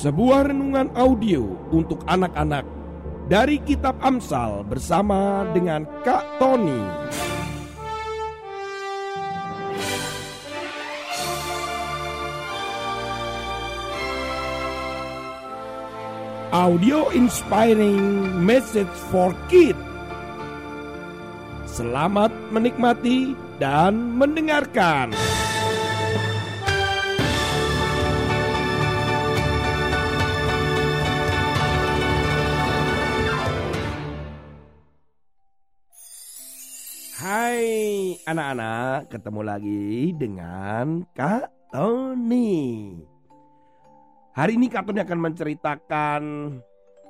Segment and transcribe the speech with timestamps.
[0.00, 2.64] Sebuah renungan audio untuk anak-anak
[3.28, 6.80] dari Kitab Amsal bersama dengan Kak Tony.
[16.48, 19.76] Audio Inspiring Message for Kids.
[21.68, 25.12] Selamat menikmati dan mendengarkan.
[38.30, 42.94] Anak-anak, ketemu lagi dengan Kak Tony.
[44.38, 46.22] Hari ini Kak Tony akan menceritakan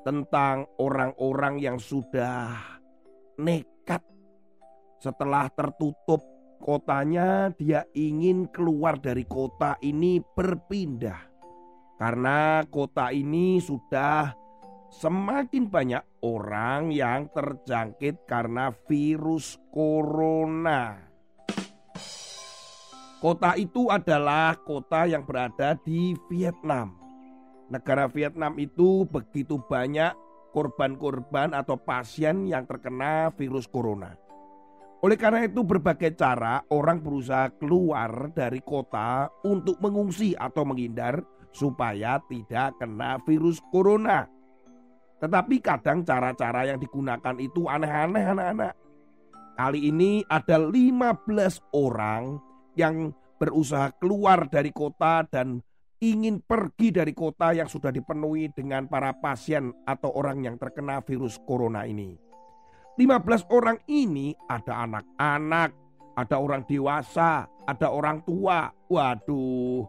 [0.00, 2.56] tentang orang-orang yang sudah
[3.36, 4.00] nekat
[4.96, 6.24] setelah tertutup
[6.56, 11.20] kotanya dia ingin keluar dari kota ini berpindah.
[12.00, 14.32] Karena kota ini sudah
[14.88, 21.09] semakin banyak orang yang terjangkit karena virus corona.
[23.20, 26.96] Kota itu adalah kota yang berada di Vietnam.
[27.68, 30.16] Negara Vietnam itu begitu banyak
[30.56, 34.16] korban-korban atau pasien yang terkena virus corona.
[35.04, 41.20] Oleh karena itu berbagai cara orang berusaha keluar dari kota untuk mengungsi atau menghindar
[41.52, 44.24] supaya tidak kena virus corona.
[45.20, 48.72] Tetapi kadang cara-cara yang digunakan itu aneh-aneh anak-anak.
[49.60, 52.48] Kali ini ada 15 orang
[52.80, 55.60] yang berusaha keluar dari kota dan
[56.00, 61.36] ingin pergi dari kota yang sudah dipenuhi dengan para pasien atau orang yang terkena virus
[61.44, 62.16] corona ini.
[62.96, 65.70] 15 orang ini ada anak-anak,
[66.16, 68.72] ada orang dewasa, ada orang tua.
[68.88, 69.86] Waduh,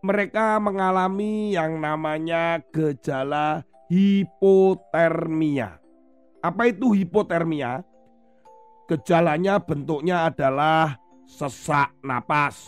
[0.00, 5.76] mereka mengalami yang namanya gejala hipotermia.
[6.40, 7.84] Apa itu hipotermia?
[8.88, 12.60] Gejalanya bentuknya adalah sesak napas,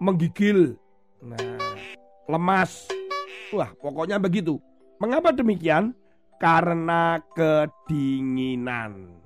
[0.00, 0.76] menggigil,
[1.22, 1.60] nah,
[2.28, 2.88] lemas.
[3.54, 4.58] Wah, pokoknya begitu.
[4.98, 5.94] Mengapa demikian?
[6.40, 9.22] Karena kedinginan.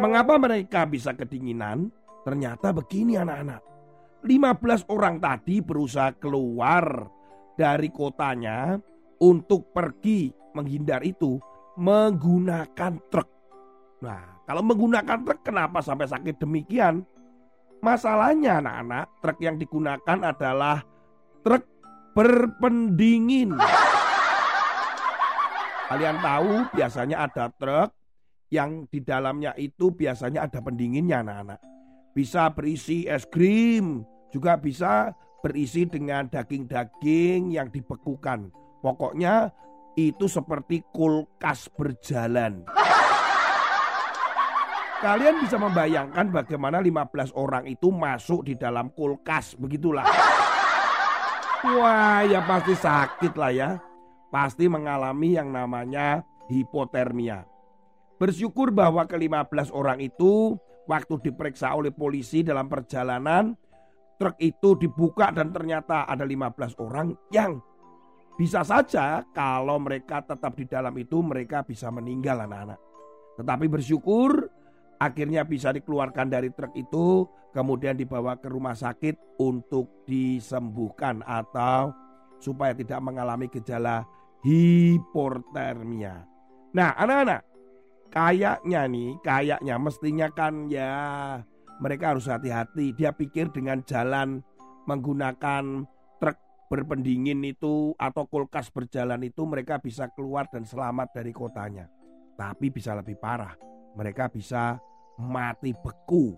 [0.00, 1.90] Mengapa mereka bisa kedinginan?
[2.24, 3.62] Ternyata begini anak-anak.
[4.20, 7.08] 15 orang tadi berusaha keluar
[7.56, 8.76] dari kotanya
[9.20, 11.40] untuk pergi menghindar itu
[11.80, 13.28] menggunakan truk.
[14.04, 17.06] Nah, kalau menggunakan truk kenapa sampai sakit demikian?
[17.86, 20.82] Masalahnya anak-anak, truk yang digunakan adalah
[21.46, 21.70] truk
[22.18, 23.54] berpendingin.
[25.86, 27.94] Kalian tahu biasanya ada truk
[28.50, 31.62] yang di dalamnya itu biasanya ada pendinginnya anak-anak.
[32.10, 34.02] Bisa berisi es krim,
[34.34, 35.14] juga bisa
[35.46, 38.50] berisi dengan daging-daging yang dibekukan.
[38.82, 39.54] Pokoknya
[39.94, 42.79] itu seperti kulkas berjalan.
[45.00, 50.04] Kalian bisa membayangkan bagaimana 15 orang itu masuk di dalam kulkas, begitulah.
[51.64, 53.70] Wah, ya pasti sakit lah ya.
[54.28, 56.20] Pasti mengalami yang namanya
[56.52, 57.48] hipotermia.
[58.20, 63.56] Bersyukur bahwa ke-15 orang itu waktu diperiksa oleh polisi dalam perjalanan
[64.20, 67.56] truk itu dibuka dan ternyata ada 15 orang yang
[68.36, 72.76] bisa saja kalau mereka tetap di dalam itu mereka bisa meninggal anak-anak.
[73.40, 74.59] Tetapi bersyukur
[75.00, 77.24] akhirnya bisa dikeluarkan dari truk itu
[77.56, 81.90] kemudian dibawa ke rumah sakit untuk disembuhkan atau
[82.38, 84.04] supaya tidak mengalami gejala
[84.44, 86.24] hipotermia.
[86.70, 87.42] Nah, anak-anak,
[88.12, 90.92] kayaknya nih, kayaknya mestinya kan ya
[91.82, 92.92] mereka harus hati-hati.
[92.94, 94.40] Dia pikir dengan jalan
[94.84, 95.84] menggunakan
[96.22, 96.38] truk
[96.70, 101.90] berpendingin itu atau kulkas berjalan itu mereka bisa keluar dan selamat dari kotanya.
[102.38, 103.52] Tapi bisa lebih parah.
[103.98, 104.78] Mereka bisa
[105.18, 106.36] mati beku.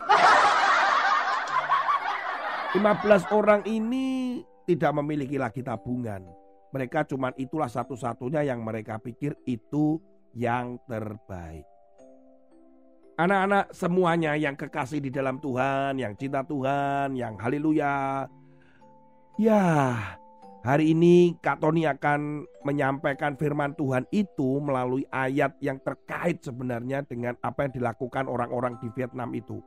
[2.72, 6.24] 15 orang ini tidak memiliki lagi tabungan.
[6.72, 10.00] Mereka cuma itulah satu-satunya yang mereka pikir itu
[10.32, 11.69] yang terbaik.
[13.20, 18.25] Anak-anak semuanya yang kekasih di dalam Tuhan, yang cinta Tuhan, yang haleluya.
[19.36, 19.60] Ya,
[20.62, 27.35] hari ini Kak Tony akan menyampaikan firman Tuhan itu melalui ayat yang terkait sebenarnya dengan
[27.43, 29.59] apa yang dilakukan orang-orang di Vietnam itu.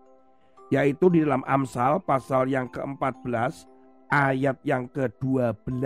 [0.74, 3.70] Yaitu di dalam Amsal pasal yang ke-14
[4.10, 5.86] ayat yang ke-12.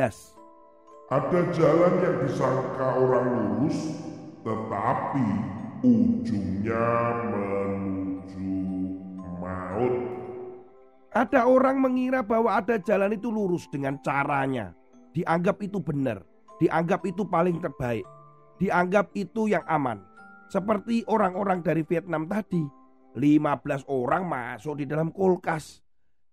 [1.09, 3.97] Ada jalan yang disangka orang lurus,
[4.45, 5.27] tetapi
[5.81, 6.89] ujungnya
[7.33, 8.53] menuju
[9.41, 9.95] maut.
[11.09, 14.77] Ada orang mengira bahwa ada jalan itu lurus dengan caranya.
[15.19, 16.23] Dianggap itu benar,
[16.63, 18.07] dianggap itu paling terbaik,
[18.55, 19.99] dianggap itu yang aman.
[20.47, 22.63] Seperti orang-orang dari Vietnam tadi,
[23.19, 25.83] 15 orang masuk di dalam kulkas.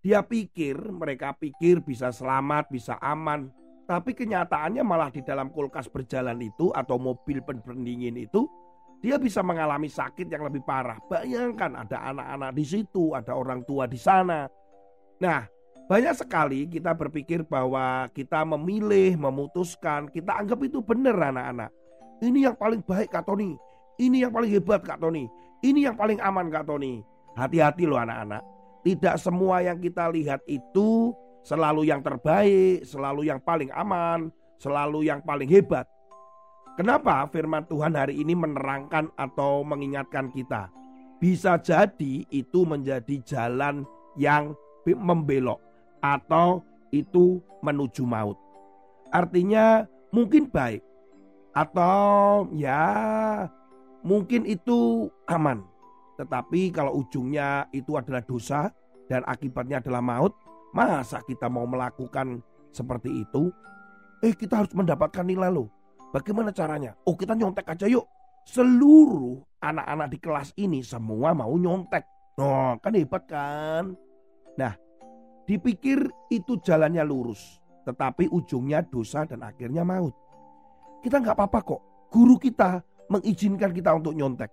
[0.07, 3.51] Dia pikir, mereka pikir bisa selamat, bisa aman.
[3.91, 8.47] Tapi kenyataannya malah di dalam kulkas berjalan itu atau mobil pendingin itu
[9.03, 11.03] dia bisa mengalami sakit yang lebih parah.
[11.11, 14.47] Bayangkan ada anak-anak di situ, ada orang tua di sana.
[15.19, 15.43] Nah,
[15.87, 21.71] banyak sekali kita berpikir bahwa kita memilih, memutuskan, kita anggap itu benar anak-anak.
[22.19, 23.55] Ini yang paling baik Kak Tony.
[23.95, 25.31] Ini yang paling hebat Kak Tony.
[25.63, 27.07] Ini yang paling aman Kak Tony.
[27.39, 28.43] Hati-hati loh anak-anak.
[28.83, 31.15] Tidak semua yang kita lihat itu
[31.47, 35.87] selalu yang terbaik, selalu yang paling aman, selalu yang paling hebat.
[36.75, 40.67] Kenapa firman Tuhan hari ini menerangkan atau mengingatkan kita?
[41.23, 43.87] Bisa jadi itu menjadi jalan
[44.19, 44.53] yang
[44.85, 45.66] membelok
[46.01, 46.63] atau
[46.95, 48.39] itu menuju maut.
[49.11, 50.83] Artinya mungkin baik
[51.57, 52.85] atau ya
[54.05, 55.65] mungkin itu aman.
[56.17, 58.73] Tetapi kalau ujungnya itu adalah dosa
[59.09, 60.33] dan akibatnya adalah maut,
[60.73, 62.41] masa kita mau melakukan
[62.73, 63.53] seperti itu?
[64.25, 65.69] Eh kita harus mendapatkan nilai loh.
[66.13, 66.97] Bagaimana caranya?
[67.05, 68.09] Oh kita nyontek aja yuk.
[68.47, 72.05] Seluruh anak-anak di kelas ini semua mau nyontek.
[72.41, 73.93] Oh kan hebat kan?
[74.57, 74.73] Nah
[75.47, 77.63] dipikir itu jalannya lurus.
[77.87, 80.13] Tetapi ujungnya dosa dan akhirnya maut.
[81.01, 81.81] Kita nggak apa-apa kok.
[82.11, 84.51] Guru kita mengizinkan kita untuk nyontek.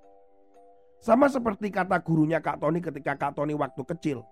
[1.01, 4.23] Sama seperti kata gurunya Kak Tony ketika Kak Tony waktu kecil.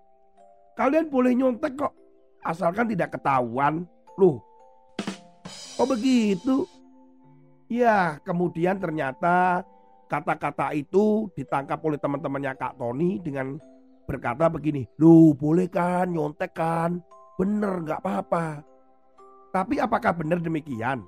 [0.78, 1.92] Kalian boleh nyontek kok.
[2.40, 3.84] Asalkan tidak ketahuan.
[4.16, 4.40] Loh,
[5.80, 6.68] oh begitu?
[7.72, 9.64] Ya, kemudian ternyata
[10.04, 13.56] kata-kata itu ditangkap oleh teman-temannya Kak Tony dengan
[14.04, 17.00] berkata begini, Lu boleh kan nyontek kan?
[17.38, 18.62] Bener nggak apa-apa.
[19.52, 21.04] Tapi apakah benar demikian?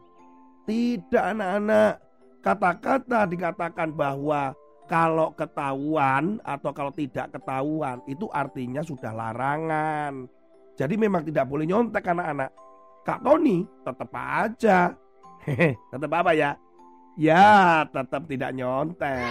[0.68, 2.00] Tidak anak-anak.
[2.44, 4.52] Kata-kata dikatakan bahwa
[4.84, 10.28] kalau ketahuan atau kalau tidak ketahuan itu artinya sudah larangan.
[10.76, 12.52] Jadi memang tidak boleh nyontek anak-anak.
[13.04, 14.96] Kak Tony tetap aja
[15.44, 16.56] Hehe, tetap apa ya?
[17.20, 19.28] Ya, tetap tidak nyontek.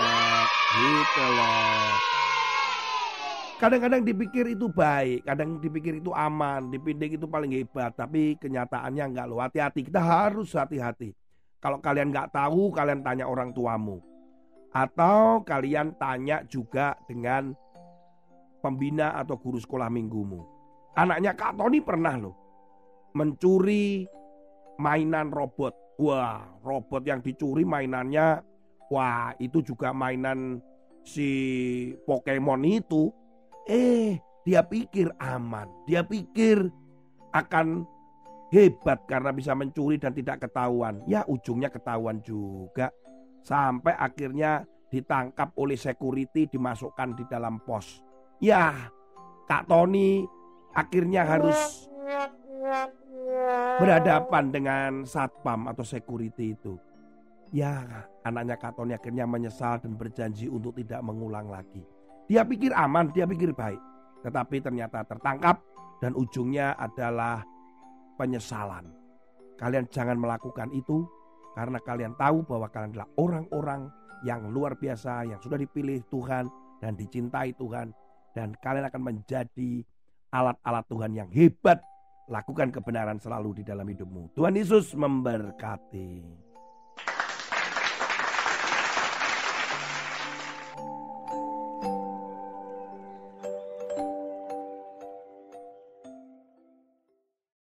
[0.78, 2.13] Gitu loh.
[3.64, 9.24] Kadang-kadang dipikir itu baik, kadang dipikir itu aman, dipindik itu paling hebat, tapi kenyataannya enggak
[9.32, 9.40] loh.
[9.40, 11.16] Hati-hati, kita harus hati-hati.
[11.64, 14.04] Kalau kalian nggak tahu, kalian tanya orang tuamu.
[14.76, 17.56] Atau kalian tanya juga dengan
[18.60, 20.44] pembina atau guru sekolah minggumu.
[21.00, 22.36] Anaknya Kak Tony pernah loh
[23.16, 24.04] mencuri
[24.76, 28.42] mainan robot Wah, robot yang dicuri mainannya,
[28.90, 30.58] wah itu juga mainan
[31.06, 31.30] si
[32.10, 33.14] Pokemon itu.
[33.68, 36.68] Eh, dia pikir aman, dia pikir
[37.32, 37.88] akan
[38.52, 41.00] hebat karena bisa mencuri dan tidak ketahuan.
[41.08, 42.92] Ya ujungnya ketahuan juga.
[43.44, 48.04] Sampai akhirnya ditangkap oleh security dimasukkan di dalam pos.
[48.44, 48.92] Ya,
[49.48, 50.24] Kak Tony
[50.76, 51.90] akhirnya harus
[53.80, 56.78] berhadapan dengan satpam atau security itu.
[57.54, 61.86] Ya, anaknya Katoni akhirnya menyesal dan berjanji untuk tidak mengulang lagi.
[62.28, 63.80] Dia pikir aman, dia pikir baik.
[64.24, 65.60] Tetapi ternyata tertangkap
[66.00, 67.44] dan ujungnya adalah
[68.16, 68.88] penyesalan.
[69.60, 71.04] Kalian jangan melakukan itu
[71.54, 73.82] karena kalian tahu bahwa kalian adalah orang-orang
[74.24, 76.48] yang luar biasa, yang sudah dipilih Tuhan
[76.80, 77.92] dan dicintai Tuhan.
[78.34, 79.86] Dan kalian akan menjadi
[80.34, 81.84] alat-alat Tuhan yang hebat
[82.32, 84.32] Lakukan kebenaran selalu di dalam hidupmu.
[84.40, 86.24] Tuhan Yesus memberkati.